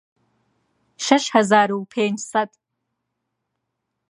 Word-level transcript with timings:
شەش 1.07 1.25
هەزار 1.35 1.69
و 1.73 1.87
پێنج 1.93 2.17
سەد 2.31 2.51